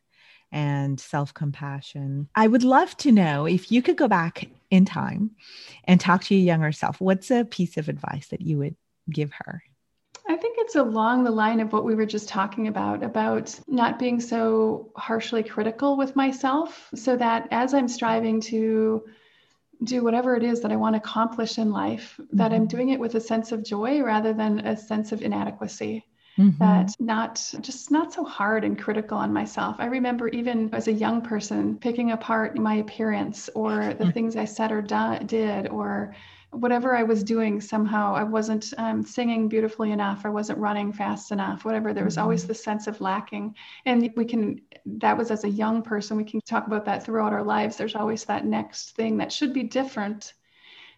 [0.55, 2.29] and self compassion.
[2.37, 5.33] I would love to know if you could go back in time
[5.83, 8.77] and talk to your younger self, what's a piece of advice that you would
[9.11, 9.65] give her?
[10.27, 13.99] I think it's along the line of what we were just talking about, about not
[13.99, 19.05] being so harshly critical with myself, so that as I'm striving to
[19.83, 22.37] do whatever it is that I want to accomplish in life, mm-hmm.
[22.37, 22.77] that I'm mm-hmm.
[22.77, 26.07] doing it with a sense of joy rather than a sense of inadequacy.
[26.39, 26.59] Mm-hmm.
[26.59, 29.77] That not just not so hard and critical on myself.
[29.79, 34.11] I remember even as a young person picking apart my appearance or the mm-hmm.
[34.11, 36.15] things I said or do- did or
[36.55, 41.33] whatever I was doing, somehow I wasn't um, singing beautifully enough, I wasn't running fast
[41.33, 41.93] enough, whatever.
[41.93, 42.49] There was always mm-hmm.
[42.49, 43.55] the sense of lacking.
[43.85, 47.33] And we can, that was as a young person, we can talk about that throughout
[47.33, 47.77] our lives.
[47.77, 50.33] There's always that next thing that should be different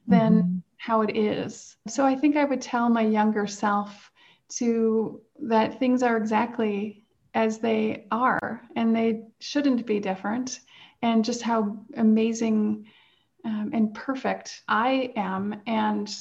[0.07, 0.59] than mm-hmm.
[0.77, 1.77] how it is.
[1.89, 4.11] So I think I would tell my younger self
[4.49, 7.05] to that things are exactly
[7.35, 10.61] as they are and they shouldn't be different
[11.03, 12.87] and just how amazing
[13.47, 16.13] um, and perfect I am and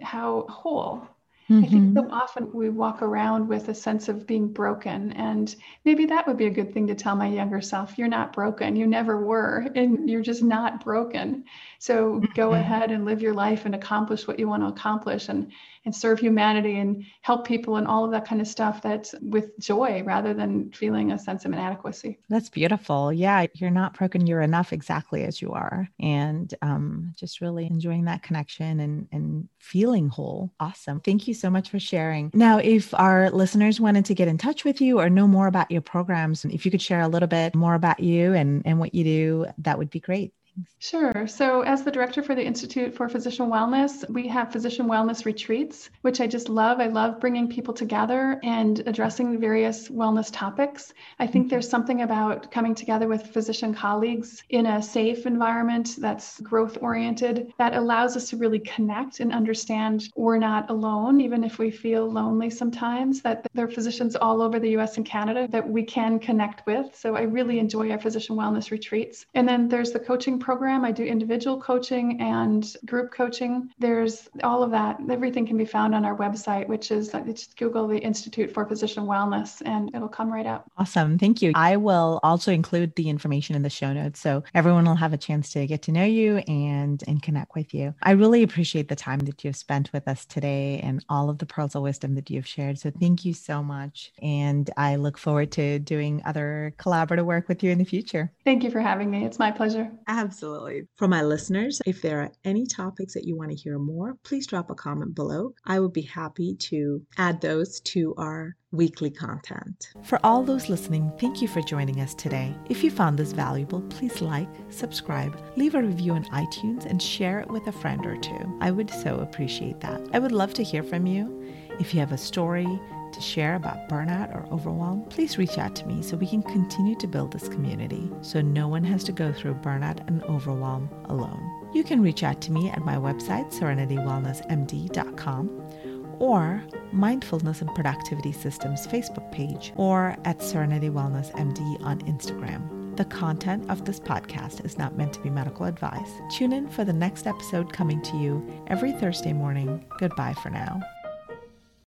[0.00, 1.06] how whole.
[1.50, 1.64] Mm-hmm.
[1.64, 2.10] I think so mm-hmm.
[2.10, 5.12] often we walk around with a sense of being broken.
[5.12, 8.32] And maybe that would be a good thing to tell my younger self you're not
[8.32, 8.76] broken.
[8.76, 11.44] You never were, and you're just not broken.
[11.78, 12.60] So go mm-hmm.
[12.60, 15.28] ahead and live your life and accomplish what you want to accomplish.
[15.28, 15.52] And
[15.84, 19.58] and serve humanity and help people and all of that kind of stuff that's with
[19.58, 22.18] joy rather than feeling a sense of inadequacy.
[22.30, 23.12] That's beautiful.
[23.12, 24.26] Yeah, you're not broken.
[24.26, 25.88] You're enough exactly as you are.
[26.00, 30.52] And um, just really enjoying that connection and, and feeling whole.
[30.58, 31.00] Awesome.
[31.00, 32.30] Thank you so much for sharing.
[32.32, 35.70] Now, if our listeners wanted to get in touch with you or know more about
[35.70, 38.94] your programs, if you could share a little bit more about you and, and what
[38.94, 40.32] you do, that would be great.
[40.78, 41.26] Sure.
[41.26, 45.90] So, as the director for the Institute for Physician Wellness, we have physician wellness retreats,
[46.02, 46.78] which I just love.
[46.78, 50.92] I love bringing people together and addressing various wellness topics.
[51.18, 56.38] I think there's something about coming together with physician colleagues in a safe environment that's
[56.40, 61.58] growth oriented that allows us to really connect and understand we're not alone, even if
[61.58, 65.68] we feel lonely sometimes, that there are physicians all over the US and Canada that
[65.68, 66.94] we can connect with.
[66.94, 69.24] So, I really enjoy our physician wellness retreats.
[69.34, 70.84] And then there's the coaching program.
[70.84, 73.70] I do individual coaching and group coaching.
[73.78, 74.98] There's all of that.
[75.10, 79.04] Everything can be found on our website, which is just Google the Institute for Physician
[79.04, 80.70] Wellness and it'll come right up.
[80.76, 81.18] Awesome.
[81.18, 81.52] Thank you.
[81.54, 85.18] I will also include the information in the show notes so everyone will have a
[85.18, 87.94] chance to get to know you and and connect with you.
[88.02, 91.46] I really appreciate the time that you've spent with us today and all of the
[91.46, 92.78] pearls of wisdom that you've shared.
[92.78, 94.12] So thank you so much.
[94.20, 98.30] And I look forward to doing other collaborative work with you in the future.
[98.44, 99.24] Thank you for having me.
[99.24, 99.90] It's my pleasure.
[100.06, 100.33] Absolutely.
[100.34, 100.82] Absolutely.
[100.96, 104.48] For my listeners, if there are any topics that you want to hear more, please
[104.48, 105.54] drop a comment below.
[105.64, 109.92] I would be happy to add those to our weekly content.
[110.02, 112.52] For all those listening, thank you for joining us today.
[112.68, 117.38] If you found this valuable, please like, subscribe, leave a review on iTunes, and share
[117.38, 118.58] it with a friend or two.
[118.60, 120.00] I would so appreciate that.
[120.12, 121.44] I would love to hear from you.
[121.78, 122.66] If you have a story,
[123.14, 126.96] to share about burnout or overwhelm, please reach out to me so we can continue
[126.96, 131.70] to build this community so no one has to go through burnout and overwhelm alone.
[131.74, 136.62] You can reach out to me at my website, serenitywellnessmd.com, or
[136.92, 142.96] Mindfulness and Productivity Systems Facebook page, or at Serenity Wellness MD on Instagram.
[142.96, 146.10] The content of this podcast is not meant to be medical advice.
[146.30, 149.84] Tune in for the next episode coming to you every Thursday morning.
[149.98, 150.80] Goodbye for now.